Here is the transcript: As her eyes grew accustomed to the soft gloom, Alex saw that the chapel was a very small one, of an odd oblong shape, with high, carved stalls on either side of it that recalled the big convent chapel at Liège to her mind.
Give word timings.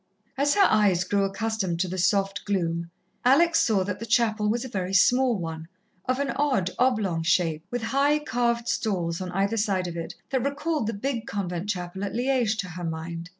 As 0.35 0.55
her 0.55 0.65
eyes 0.65 1.03
grew 1.03 1.25
accustomed 1.25 1.79
to 1.81 1.87
the 1.87 1.99
soft 1.99 2.43
gloom, 2.45 2.89
Alex 3.23 3.59
saw 3.59 3.83
that 3.83 3.99
the 3.99 4.05
chapel 4.07 4.49
was 4.49 4.65
a 4.65 4.67
very 4.67 4.95
small 4.95 5.37
one, 5.37 5.67
of 6.05 6.17
an 6.17 6.31
odd 6.31 6.71
oblong 6.79 7.21
shape, 7.21 7.63
with 7.69 7.83
high, 7.83 8.17
carved 8.17 8.67
stalls 8.67 9.21
on 9.21 9.29
either 9.31 9.57
side 9.57 9.85
of 9.87 9.95
it 9.95 10.15
that 10.31 10.43
recalled 10.43 10.87
the 10.87 10.93
big 10.93 11.27
convent 11.27 11.69
chapel 11.69 12.03
at 12.03 12.13
Liège 12.13 12.57
to 12.57 12.69
her 12.69 12.83
mind. 12.83 13.29